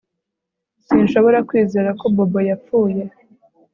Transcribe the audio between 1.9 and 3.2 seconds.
ko Bobo yapfuye